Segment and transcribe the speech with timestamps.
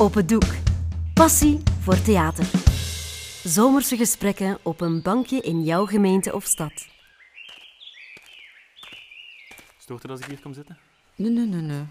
[0.00, 0.44] Open doek.
[1.14, 2.44] Passie voor theater.
[3.44, 6.86] Zomerse gesprekken op een bankje in jouw gemeente of stad.
[9.78, 10.78] Stoort het als ik hier kom zitten?
[11.14, 11.84] Nee, nee, nee, nee.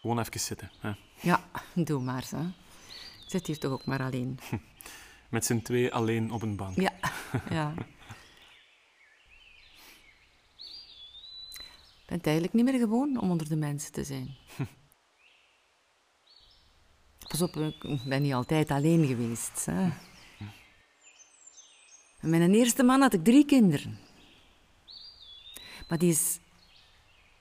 [0.00, 0.70] Gewoon even zitten.
[0.80, 0.92] Hè.
[1.20, 1.40] Ja,
[1.74, 2.24] doe maar.
[2.30, 2.42] Hè.
[3.24, 4.38] Ik zit hier toch ook maar alleen.
[5.28, 6.80] Met z'n twee alleen op een bank.
[6.80, 6.92] Ja,
[7.50, 7.74] ja.
[12.12, 14.36] Ik ben het eigenlijk niet meer gewoon om onder de mensen te zijn.
[17.28, 19.66] Pas op, ik ben niet altijd alleen geweest.
[19.66, 19.88] Hè.
[22.20, 23.98] Met mijn eerste man had ik drie kinderen.
[25.88, 26.38] Maar die is,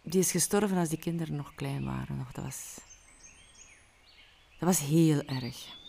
[0.02, 2.28] die is gestorven als die kinderen nog klein waren.
[2.34, 2.78] Dat, was,
[4.60, 5.80] dat was heel erg.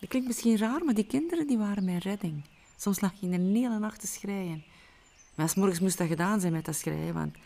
[0.00, 2.44] Dat klinkt misschien raar, maar die kinderen die waren mijn redding.
[2.76, 4.64] Soms lag je in een hele nacht te schreien.
[5.38, 7.36] Maar s morgens moest dat gedaan zijn met dat schreien, want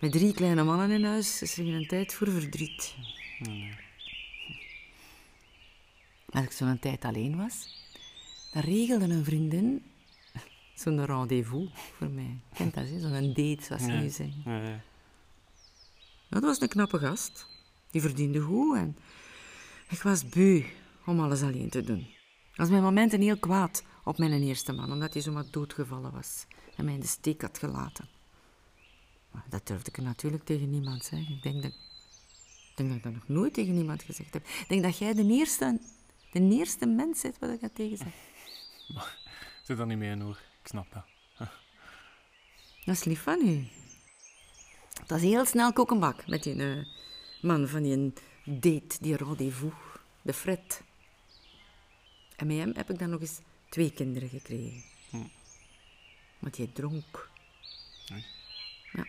[0.00, 2.94] met drie kleine mannen in huis is er geen tijd voor verdriet.
[6.30, 7.76] Als ik zo'n tijd alleen was,
[8.52, 9.82] dan regelde een vriendin
[10.74, 12.38] zo'n rendezvous voor mij.
[12.54, 14.00] Kent dat, zo'n date, zoals ze Ja.
[14.00, 14.42] nu zeggen.
[14.44, 14.80] Ja, ja.
[16.28, 17.46] Dat was een knappe gast.
[17.90, 18.96] Die verdiende goed en
[19.88, 20.64] ik was beu
[21.06, 21.98] om alles alleen te doen.
[22.52, 26.46] Ik was mijn momenten heel kwaad op mijn eerste man, omdat hij zomaar doodgevallen was
[26.78, 28.08] en mij in de steek had gelaten.
[29.30, 31.34] Maar dat durfde ik natuurlijk tegen niemand zeggen.
[31.34, 34.46] Ik denk dat, ik denk dat ik dat nog nooit tegen niemand gezegd heb.
[34.46, 35.80] Ik denk dat jij de eerste,
[36.32, 38.12] de eerste mens bent wat ik dat tegen zeg.
[39.62, 40.40] Zit er niet mee in hoor.
[40.62, 41.04] Ik snap dat.
[42.84, 43.66] Dat is lief van u.
[45.00, 46.84] Het was heel snel kokenbak met die eh,
[47.42, 48.12] man van die
[48.44, 49.74] date, die rendezvous,
[50.22, 50.82] de Fred.
[52.36, 54.82] En met hem heb ik dan nog eens twee kinderen gekregen.
[56.38, 57.30] Want die dronk.
[58.92, 59.06] Ja.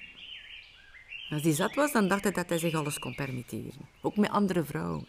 [1.30, 3.90] Als die zat was, dan dacht hij dat hij zich alles kon permitteren.
[4.02, 5.08] Ook met andere vrouwen.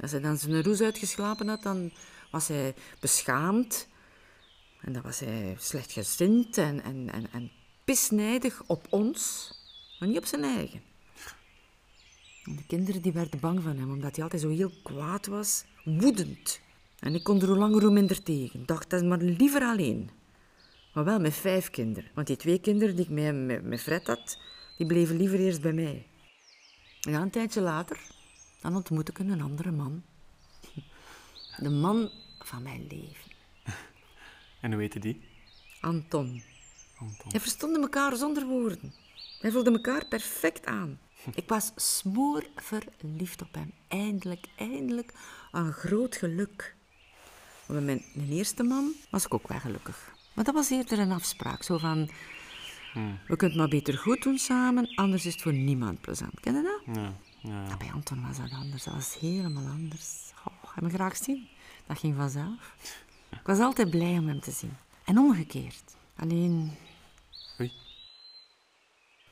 [0.00, 1.92] Als hij dan zijn roes uitgeslapen had, dan
[2.30, 3.88] was hij beschaamd.
[4.80, 7.50] En dan was hij slechtgezind en, en, en, en
[7.84, 9.50] pisnijdig op ons,
[9.98, 10.82] maar niet op zijn eigen.
[12.44, 15.64] En de kinderen die werden bang van hem, omdat hij altijd zo heel kwaad was,
[15.84, 16.60] woedend.
[16.98, 18.66] En ik kon er hoe langer hoe minder tegen.
[18.66, 20.10] Dacht, dat is maar liever alleen.
[20.96, 22.10] Maar wel met vijf kinderen.
[22.14, 24.38] Want die twee kinderen die ik met, met, met Fred had,
[24.76, 26.06] die bleven liever eerst bij mij.
[27.00, 28.00] Ja, een tijdje later,
[28.60, 30.02] dan ontmoette ik een andere man.
[31.62, 33.30] De man van mijn leven.
[34.60, 35.22] En hoe heette die?
[35.80, 36.42] Anton.
[36.98, 37.30] Anton.
[37.30, 38.94] Wij verstonden elkaar zonder woorden.
[39.40, 41.00] Wij vulden elkaar perfect aan.
[41.34, 43.72] Ik was smoorverliefd op hem.
[43.88, 45.12] Eindelijk, eindelijk
[45.52, 46.76] een groot geluk.
[47.66, 50.14] Maar met mijn eerste man was ik ook wel gelukkig.
[50.36, 51.62] Maar dat was eerder een afspraak.
[51.62, 52.08] Zo van,
[52.94, 56.40] we kunnen het maar beter goed doen samen, anders is het voor niemand plezant.
[56.40, 56.96] Ken je dat?
[56.96, 57.76] Ja, ja.
[57.76, 58.84] Bij Anton was dat anders.
[58.84, 60.32] Dat was helemaal anders.
[60.44, 61.48] Oh, heb je me graag zien?
[61.86, 62.74] Dat ging vanzelf.
[63.30, 64.76] Ik was altijd blij om hem te zien.
[65.04, 65.96] En omgekeerd.
[66.16, 66.72] Alleen,
[67.60, 67.72] Oei.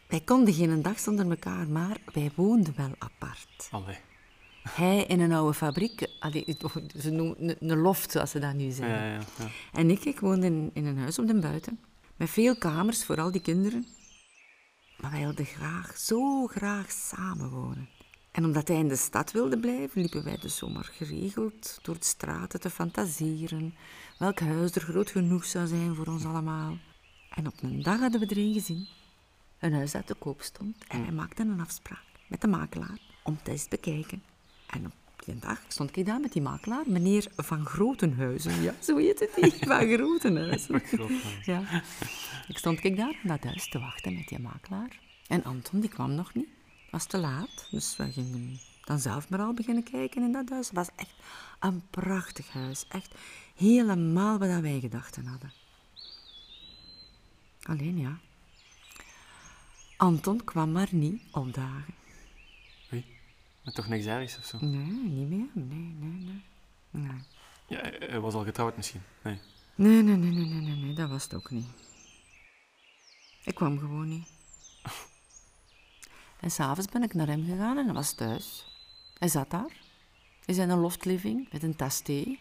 [0.08, 3.68] wij konden geen dag zonder elkaar, maar wij woonden wel apart.
[3.70, 3.98] Allee.
[4.68, 6.56] Hij in een oude fabriek, allee,
[7.00, 8.96] ze noemen een, loft, zoals ze dat nu zeggen.
[8.96, 9.48] Ja, ja, ja.
[9.72, 11.80] En ik, ik woonde in, in een huis op de buiten.
[12.16, 13.86] Met veel kamers voor al die kinderen.
[14.96, 17.88] Maar wij wilden graag, zo graag samenwonen.
[18.30, 22.04] En omdat hij in de stad wilde blijven, liepen wij de zomer geregeld door de
[22.04, 23.74] straten te fantaseren.
[24.18, 26.78] Welk huis er groot genoeg zou zijn voor ons allemaal.
[27.30, 28.86] En op een dag hadden we er een gezien.
[29.58, 30.84] Een huis dat te koop stond.
[30.88, 34.22] En wij maakten een afspraak met de makelaar om het eens te bekijken.
[34.74, 38.62] En op die dag stond ik daar met die makelaar, meneer Van Grotenhuizen.
[38.62, 40.82] Ja, zo heet het niet, Van Grotenhuizen.
[41.44, 41.82] Ja.
[42.48, 44.98] Ik stond ik daar in dat huis te wachten met die makelaar.
[45.26, 46.48] En Anton die kwam nog niet.
[46.82, 50.48] Het was te laat, dus we gingen dan zelf maar al beginnen kijken in dat
[50.48, 50.66] huis.
[50.66, 51.14] Het was echt
[51.60, 52.84] een prachtig huis.
[52.88, 53.14] Echt
[53.56, 55.52] helemaal wat wij gedachten hadden.
[57.62, 58.18] Alleen ja,
[59.96, 61.94] Anton kwam maar niet opdagen.
[63.64, 64.58] Maar toch niks ergs of zo?
[64.60, 65.46] Nee, niet meer.
[65.52, 66.42] Nee, nee, nee.
[66.90, 67.20] Nee.
[67.66, 69.02] Ja, hij hij was al getrouwd misschien.
[69.22, 69.38] Nee.
[69.74, 71.66] Nee, nee, nee, nee, nee, nee, nee, dat was het ook niet.
[73.44, 74.28] Ik kwam gewoon niet.
[76.40, 78.66] En s'avonds ben ik naar hem gegaan en hij was thuis.
[79.18, 79.72] Hij zat daar,
[80.44, 82.38] in zijn loftliving, met een tas thee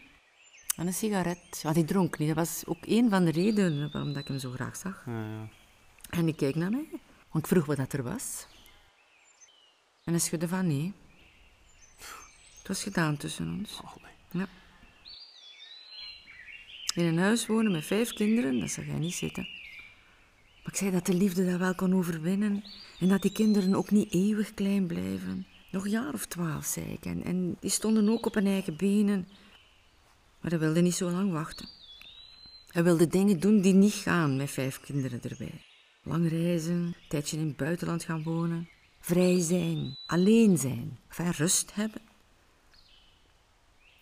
[0.75, 1.61] en een sigaret.
[1.61, 4.39] Want hij dronk niet, dat was ook een van de redenen waarom dat ik hem
[4.39, 5.03] zo graag zag.
[5.05, 5.47] Ja, ja.
[6.09, 6.87] En hij keek naar mij,
[7.31, 8.47] want ik vroeg wat dat er was.
[10.03, 10.93] En hij schudde van nee.
[12.63, 13.80] Het was gedaan tussen ons.
[13.83, 14.13] Allee.
[14.31, 14.48] Ja.
[16.94, 19.48] In een huis wonen met vijf kinderen, dat zag hij niet zitten.
[20.63, 22.63] Maar ik zei dat de liefde dat wel kon overwinnen
[23.00, 25.45] en dat die kinderen ook niet eeuwig klein blijven.
[25.71, 27.06] Nog een jaar of twaalf, zei ik.
[27.06, 29.27] En, en die stonden ook op hun eigen benen.
[30.42, 31.68] Maar hij wilde niet zo lang wachten.
[32.68, 35.62] Hij wilde dingen doen die niet gaan met vijf kinderen erbij.
[36.04, 38.69] Lang reizen, een tijdje in het buitenland gaan wonen.
[39.00, 42.01] Vrij zijn, alleen zijn, enfin, rust hebben.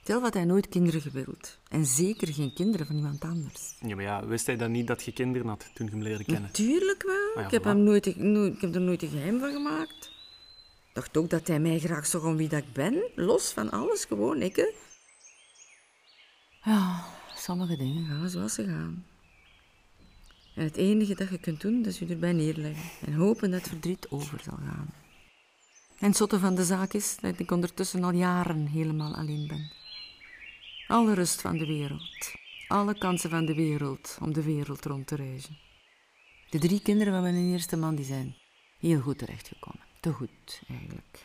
[0.04, 1.58] Tel wat hij nooit kinderen gewild.
[1.70, 3.76] En zeker geen kinderen van iemand anders.
[3.80, 6.24] Ja, maar ja, wist hij dan niet dat je kinderen had toen je hem leerde
[6.24, 6.42] kennen?
[6.44, 7.32] Natuurlijk wel.
[7.36, 7.66] ja, ik, heb voilà.
[7.66, 10.06] hem nooit, nooit- ik heb er nooit een geheim van gemaakt.
[10.90, 13.04] Ik dacht ook dat hij mij graag zag om wie dat ik ben.
[13.16, 14.56] Los van alles, gewoon ik.
[14.56, 14.70] Hè.
[16.64, 17.04] Ja,
[17.36, 19.06] sommige dingen gaan zoals ze gaan.
[20.56, 22.90] En het enige dat je kunt doen, dat is je erbij neerleggen.
[23.06, 24.94] En hopen dat het verdriet over zal gaan.
[26.00, 29.72] En het zotte van de zaak is dat ik ondertussen al jaren helemaal alleen ben.
[30.92, 32.34] Alle rust van de wereld.
[32.68, 35.58] Alle kansen van de wereld om de wereld rond te reizen.
[36.50, 38.36] De drie kinderen van mijn eerste man die zijn
[38.80, 39.86] heel goed terechtgekomen.
[40.00, 41.20] Te goed, eigenlijk.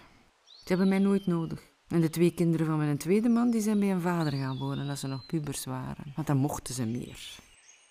[0.44, 1.62] Ze hebben mij nooit nodig.
[1.88, 4.88] En de twee kinderen van mijn tweede man die zijn bij een vader gaan wonen
[4.88, 6.12] als ze nog pubers waren.
[6.14, 7.38] Want dan mochten ze meer.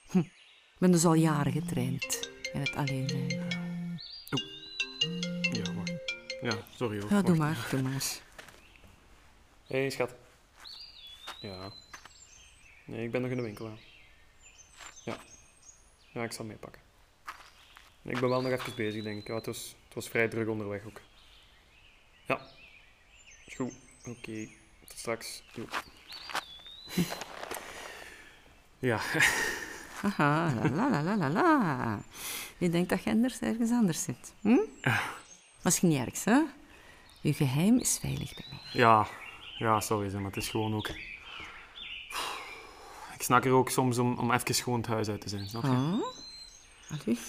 [0.09, 0.17] Hm.
[0.17, 3.29] Ik ben dus al jaren getraind in het alleen zijn.
[5.51, 5.91] Ja, wacht.
[6.41, 7.09] Ja, sorry hoor.
[7.09, 8.03] Ja, doe maar, doe maar.
[9.67, 10.23] Hé, hey, schat.
[11.39, 11.71] Ja.
[12.85, 13.65] Nee, ik ben nog in de winkel.
[13.65, 13.73] Hè.
[15.03, 15.17] Ja.
[16.13, 16.81] Ja, ik zal meepakken.
[18.01, 19.27] Ik ben wel nog even bezig, denk ik.
[19.27, 21.01] Ja, het, was, het was vrij druk onderweg ook.
[22.25, 22.41] Ja.
[23.45, 23.73] Is goed.
[24.05, 24.49] Oké.
[24.87, 25.43] Tot straks.
[25.53, 25.65] Jo.
[28.79, 28.99] Ja.
[30.01, 31.99] Haha, la la la la la.
[32.57, 34.33] Je denkt dat je anders ergens anders zit.
[34.41, 34.57] Hm?
[35.63, 36.41] Misschien niet ergens, hè?
[37.21, 38.59] Je geheim is veilig bij mij.
[38.71, 39.07] Ja.
[39.57, 40.89] Ja, sorry, maar het is gewoon ook...
[43.25, 46.13] Snak er ook soms om, om even gewoon het huis uit te zijn, snap je?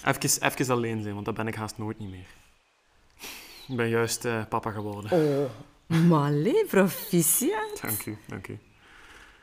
[0.04, 2.26] Even, even alleen zijn, want dat ben ik haast nooit niet meer.
[3.68, 5.10] Ik ben juist eh, papa geworden.
[5.90, 7.78] Oh, allee, proficiat.
[7.82, 8.58] Dank u, dank u.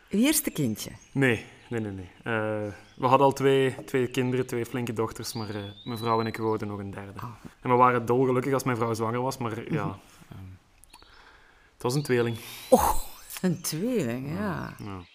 [0.10, 0.92] Uw eerste kindje.
[1.12, 2.10] Nee, nee, nee, nee.
[2.24, 6.28] Eh, we hadden al twee, twee kinderen, twee flinke dochters, maar eh, mijn vrouw en
[6.28, 7.20] ik wilden nog een derde.
[7.20, 7.30] Ah.
[7.62, 10.00] En we waren dolgelukkig als mijn vrouw zwanger was, maar ja...
[10.32, 10.50] ehm,
[11.74, 12.38] het was een tweeling.
[12.70, 12.96] Oh,
[13.42, 14.76] een tweeling, ja.
[14.78, 15.12] Ja.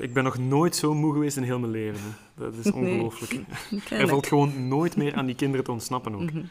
[0.00, 2.00] Ik ben nog nooit zo moe geweest in heel mijn leven.
[2.02, 2.44] Hè.
[2.44, 3.32] Dat is ongelooflijk.
[3.34, 6.32] Een Er kleine- valt gewoon nooit meer aan die kinderen te ontsnappen ook.
[6.32, 6.42] Mhm.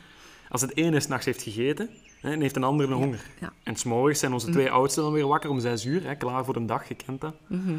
[0.49, 1.89] Als het ene s'nachts heeft gegeten
[2.21, 3.25] hè, en heeft een andere een honger.
[3.39, 3.53] ja.
[3.63, 6.53] En s'morgens zijn onze twee oudsten dan weer wakker om zes uur, hè, klaar voor
[6.53, 7.33] de dag, je kent dat.
[7.47, 7.75] Mhm.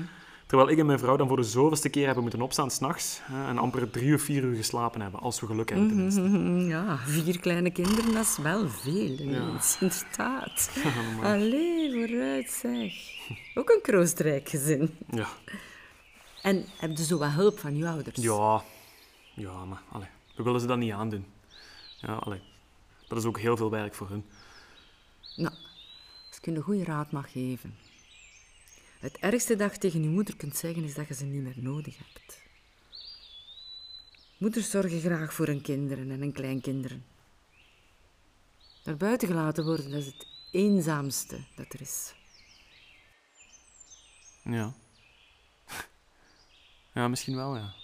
[0.48, 3.58] Terwijl ik en mijn vrouw dan voor de zoveelste keer hebben moeten opstaan s'nachts en
[3.58, 6.20] amper drie of vier uur geslapen hebben, als we geluk hebben tenminste.
[6.20, 9.18] Mhm, Ja, vier kleine kinderen, dat is wel veel.
[9.18, 10.70] ineens, Inderdaad.
[11.22, 12.92] Allee, vooruit zeg.
[13.54, 14.96] Ook een kroostrijk gezin.
[15.10, 15.26] Ja,
[16.42, 18.16] En heb je zo wat hulp van je ouders?
[18.22, 18.62] ja,
[19.34, 21.26] ja maar allee, we willen ze dat niet aandoen.
[21.96, 22.40] Ja, allee,
[23.08, 24.24] dat is ook heel veel werk voor hun.
[25.36, 25.54] Nou,
[26.28, 27.74] als ik je een goede raad mag geven.
[28.98, 31.62] Het ergste dat je tegen je moeder kunt zeggen is dat je ze niet meer
[31.62, 32.40] nodig hebt.
[34.38, 37.06] Moeders zorgen graag voor hun kinderen en hun kleinkinderen.
[38.84, 42.14] Naar buiten gelaten worden, dat is het eenzaamste dat er is.
[44.42, 44.74] Ja.
[46.94, 47.74] Ja, misschien wel, ja.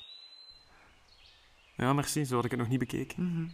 [1.77, 3.53] Ja, merci, zo had ik het nog niet bekeken.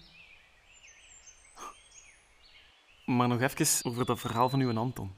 [3.07, 5.15] Maar nog even over dat verhaal van uw Anton.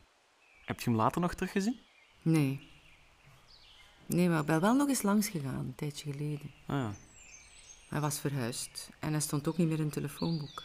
[0.65, 1.81] Heb je hem later nog teruggezien?
[2.23, 2.71] Nee.
[4.07, 6.50] Nee, maar ik ben wel nog eens langs gegaan, een tijdje geleden.
[6.67, 6.95] Ah ja.
[7.88, 10.64] Hij was verhuisd en hij stond ook niet meer in het telefoonboek.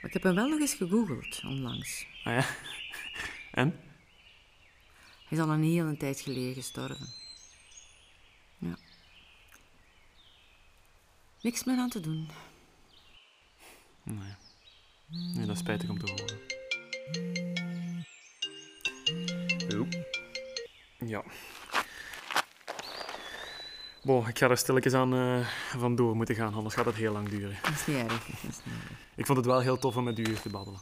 [0.00, 2.06] Maar ik heb hem wel nog eens gegoogeld, onlangs.
[2.24, 2.46] Ah ja.
[3.52, 3.80] En?
[5.28, 7.06] Hij is al een hele tijd geleden gestorven.
[8.58, 8.76] Ja.
[11.40, 12.28] Niks meer aan te doen.
[14.02, 14.34] Nee.
[15.06, 17.71] Nee, dat is spijtig om te horen.
[21.06, 21.22] Ja.
[24.02, 25.46] Bon, ik ga er stilletjes aan eh
[25.78, 27.58] vandoor moeten gaan, anders gaat het heel lang duren.
[27.62, 28.26] Dat is niet erg.
[28.26, 28.98] Dat is niet erg.
[29.14, 30.80] Ik vond het wel heel tof om met u hier te babbelen.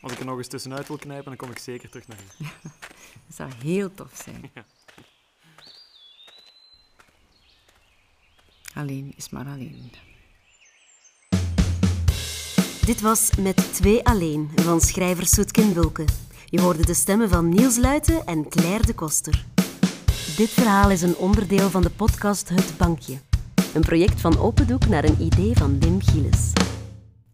[0.00, 2.44] Als ik er nog eens tussenuit wil knijpen, dan kom ik zeker terug naar u.
[3.26, 4.50] Dat zou heel tof zijn.
[4.54, 4.64] Ja.
[8.74, 9.92] Alleen is maar alleen.
[12.86, 16.04] Dit was Met Twee Alleen van schrijver Soetkin Bulke.
[16.52, 19.44] Je hoorde de stemmen van Niels Luiten en Claire de Koster.
[20.36, 23.18] Dit verhaal is een onderdeel van de podcast Het Bankje.
[23.74, 26.52] Een project van Opendoek naar een idee van Wim Gilles.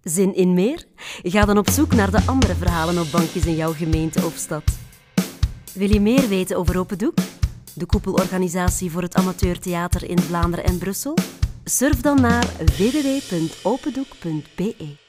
[0.03, 0.85] Zin in meer?
[1.23, 4.79] Ga dan op zoek naar de andere verhalen op bankjes in jouw gemeente of stad.
[5.75, 7.19] Wil je meer weten over Open Doek?
[7.75, 11.15] De koepelorganisatie voor het amateurtheater in Vlaanderen en Brussel?
[11.65, 12.47] Surf dan naar
[12.77, 15.08] www.opendoek.be.